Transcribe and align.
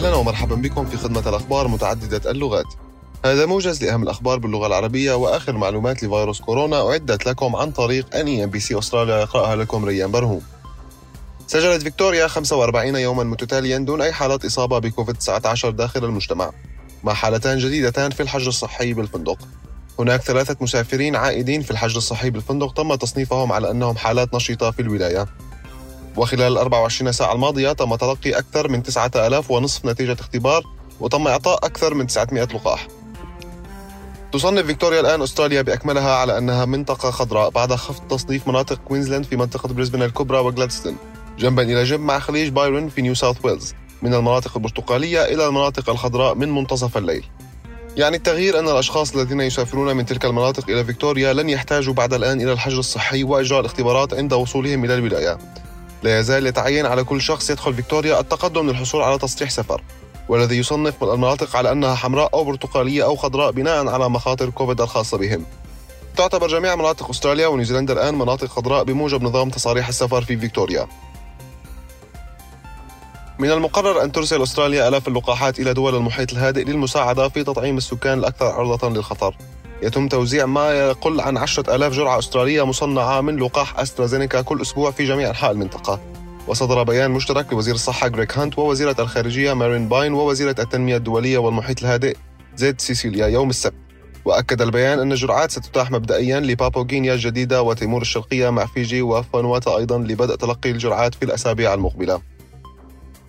أهلا 0.00 0.14
ومرحبا 0.14 0.54
بكم 0.54 0.86
في 0.86 0.96
خدمة 0.96 1.28
الأخبار 1.28 1.68
متعددة 1.68 2.30
اللغات. 2.30 2.64
هذا 3.24 3.46
موجز 3.46 3.84
لأهم 3.84 4.02
الأخبار 4.02 4.38
باللغة 4.38 4.66
العربية 4.66 5.12
وآخر 5.12 5.52
معلومات 5.52 6.04
لفيروس 6.04 6.40
كورونا 6.40 6.88
أعدت 6.90 7.26
لكم 7.26 7.56
عن 7.56 7.70
طريق 7.70 8.16
NEMBC 8.16 8.78
أستراليا 8.78 9.18
يقرأها 9.18 9.56
لكم 9.56 9.84
ريان 9.84 10.10
برهوم 10.10 10.42
سجلت 11.46 11.82
فيكتوريا 11.82 12.26
45 12.26 12.96
يوما 12.96 13.24
متتاليا 13.24 13.78
دون 13.78 14.02
أي 14.02 14.12
حالات 14.12 14.44
إصابة 14.44 14.78
بكوفيد 14.78 15.14
19 15.14 15.70
داخل 15.70 16.04
المجتمع 16.04 16.50
مع 17.04 17.14
حالتان 17.14 17.58
جديدتان 17.58 18.10
في 18.10 18.22
الحجر 18.22 18.48
الصحي 18.48 18.92
بالفندق. 18.94 19.38
هناك 19.98 20.20
ثلاثة 20.20 20.56
مسافرين 20.60 21.16
عائدين 21.16 21.62
في 21.62 21.70
الحجر 21.70 21.96
الصحي 21.96 22.30
بالفندق 22.30 22.72
تم 22.72 22.94
تصنيفهم 22.94 23.52
على 23.52 23.70
أنهم 23.70 23.96
حالات 23.96 24.34
نشيطة 24.34 24.70
في 24.70 24.82
الولاية. 24.82 25.26
وخلال 26.16 26.52
ال 26.52 26.58
24 26.58 27.12
ساعة 27.12 27.32
الماضية 27.32 27.72
تم 27.72 27.94
تلقي 27.94 28.38
أكثر 28.38 28.68
من 28.68 28.82
9000 28.82 29.50
ونصف 29.50 29.84
نتيجة 29.84 30.16
اختبار 30.20 30.62
وتم 31.00 31.26
إعطاء 31.26 31.66
أكثر 31.66 31.94
من 31.94 32.06
900 32.06 32.44
لقاح. 32.44 32.88
تصنف 34.32 34.66
فيكتوريا 34.66 35.00
الآن 35.00 35.22
أستراليا 35.22 35.62
بأكملها 35.62 36.14
على 36.14 36.38
أنها 36.38 36.64
منطقة 36.64 37.10
خضراء 37.10 37.50
بعد 37.50 37.74
خفض 37.74 38.08
تصنيف 38.08 38.48
مناطق 38.48 38.78
كوينزلاند 38.88 39.24
في 39.24 39.36
منطقة 39.36 39.68
بريسبن 39.68 40.02
الكبرى 40.02 40.38
وغلادستون 40.38 40.96
جنبا 41.38 41.62
إلى 41.62 41.84
جنب 41.84 42.00
مع 42.00 42.18
خليج 42.18 42.48
بايرون 42.48 42.88
في 42.88 43.02
نيو 43.02 43.14
ساوث 43.14 43.44
ويلز 43.44 43.74
من 44.02 44.14
المناطق 44.14 44.56
البرتقالية 44.56 45.24
إلى 45.24 45.46
المناطق 45.46 45.90
الخضراء 45.90 46.34
من 46.34 46.54
منتصف 46.54 46.96
الليل. 46.96 47.24
يعني 47.96 48.16
التغيير 48.16 48.58
أن 48.58 48.68
الأشخاص 48.68 49.14
الذين 49.16 49.40
يسافرون 49.40 49.96
من 49.96 50.06
تلك 50.06 50.24
المناطق 50.24 50.70
إلى 50.70 50.84
فيكتوريا 50.84 51.32
لن 51.32 51.48
يحتاجوا 51.48 51.94
بعد 51.94 52.14
الآن 52.14 52.40
إلى 52.40 52.52
الحجر 52.52 52.78
الصحي 52.78 53.24
وإجراء 53.24 53.60
الاختبارات 53.60 54.14
عند 54.14 54.32
وصولهم 54.32 54.84
إلى 54.84 54.94
الولاية. 54.94 55.38
لا 56.02 56.18
يزال 56.18 56.46
يتعين 56.46 56.86
على 56.86 57.04
كل 57.04 57.20
شخص 57.20 57.50
يدخل 57.50 57.74
فيكتوريا 57.74 58.20
التقدم 58.20 58.70
للحصول 58.70 59.02
على 59.02 59.18
تصريح 59.18 59.50
سفر 59.50 59.82
والذي 60.28 60.58
يصنف 60.58 61.04
المناطق 61.04 61.56
على 61.56 61.72
أنها 61.72 61.94
حمراء 61.94 62.34
أو 62.34 62.44
برتقالية 62.44 63.04
أو 63.04 63.16
خضراء 63.16 63.50
بناء 63.50 63.88
على 63.88 64.08
مخاطر 64.08 64.50
كوفيد 64.50 64.80
الخاصة 64.80 65.18
بهم. 65.18 65.44
تعتبر 66.16 66.48
جميع 66.48 66.76
مناطق 66.76 67.10
أستراليا 67.10 67.46
ونيوزيلندا 67.46 67.92
الآن 67.92 68.14
مناطق 68.14 68.46
خضراء 68.46 68.84
بموجب 68.84 69.22
نظام 69.22 69.50
تصاريح 69.50 69.88
السفر 69.88 70.22
في 70.22 70.36
فيكتوريا. 70.36 70.86
من 73.38 73.50
المقرر 73.50 74.02
أن 74.02 74.12
ترسل 74.12 74.42
أستراليا 74.42 74.88
آلاف 74.88 75.08
اللقاحات 75.08 75.60
إلى 75.60 75.74
دول 75.74 75.94
المحيط 75.94 76.32
الهادئ 76.32 76.64
للمساعدة 76.64 77.28
في 77.28 77.44
تطعيم 77.44 77.76
السكان 77.76 78.18
الأكثر 78.18 78.46
عرضة 78.46 78.88
للخطر. 78.88 79.36
يتم 79.82 80.08
توزيع 80.08 80.46
ما 80.46 80.72
يقل 80.72 81.20
عن 81.20 81.36
عشرة 81.36 81.74
ألاف 81.76 81.92
جرعة 81.92 82.18
أسترالية 82.18 82.66
مصنعة 82.66 83.20
من 83.20 83.36
لقاح 83.36 83.80
أسترازينيكا 83.80 84.40
كل 84.40 84.60
أسبوع 84.60 84.90
في 84.90 85.04
جميع 85.04 85.28
أنحاء 85.28 85.50
المنطقة. 85.50 86.00
وصدر 86.48 86.82
بيان 86.82 87.10
مشترك 87.10 87.52
لوزير 87.52 87.74
الصحة 87.74 88.08
غريك 88.08 88.38
هانت 88.38 88.58
ووزيرة 88.58 88.96
الخارجية 88.98 89.52
مارين 89.52 89.88
باين 89.88 90.12
ووزيرة 90.12 90.54
التنمية 90.58 90.96
الدولية 90.96 91.38
والمحيط 91.38 91.80
الهادئ 91.80 92.16
زيد 92.56 92.80
سيسيليا 92.80 93.26
يوم 93.26 93.50
السبت. 93.50 93.74
وأكد 94.24 94.62
البيان 94.62 94.98
أن 94.98 95.12
الجرعات 95.12 95.50
ستتاح 95.50 95.90
مبدئيا 95.90 96.40
لبابوغينيا 96.40 97.14
الجديدة 97.14 97.62
وتيمور 97.62 98.02
الشرقية 98.02 98.50
مع 98.50 98.66
فيجي 98.66 99.02
وفانواتا 99.02 99.76
أيضا 99.76 99.98
لبدء 99.98 100.34
تلقي 100.34 100.70
الجرعات 100.70 101.14
في 101.14 101.24
الأسابيع 101.24 101.74
المقبلة. 101.74 102.20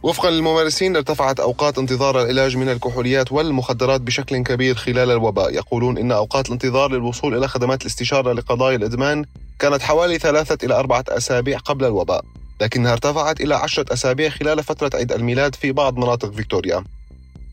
وفقا 0.03 0.29
للممارسين 0.29 0.95
ارتفعت 0.95 1.39
أوقات 1.39 1.77
انتظار 1.77 2.21
العلاج 2.21 2.57
من 2.57 2.69
الكحوليات 2.69 3.31
والمخدرات 3.31 4.01
بشكل 4.01 4.37
كبير 4.37 4.75
خلال 4.75 5.11
الوباء. 5.11 5.53
يقولون 5.53 5.97
إن 5.97 6.11
أوقات 6.11 6.47
الانتظار 6.47 6.91
للوصول 6.91 7.37
إلى 7.37 7.47
خدمات 7.47 7.81
الاستشارة 7.81 8.33
لقضايا 8.33 8.75
الإدمان 8.75 9.25
كانت 9.59 9.81
حوالي 9.81 10.17
ثلاثة 10.19 10.65
إلى 10.65 10.79
أربعة 10.79 11.03
أسابيع 11.09 11.57
قبل 11.57 11.85
الوباء 11.85 12.23
لكنها 12.61 12.91
ارتفعت 12.91 13.41
إلى 13.41 13.55
عشرة 13.55 13.93
أسابيع 13.93 14.29
خلال 14.29 14.63
فترة 14.63 14.91
عيد 14.93 15.11
الميلاد 15.11 15.55
في 15.55 15.71
بعض 15.71 15.97
مناطق 15.97 16.31
فيكتوريا. 16.31 16.83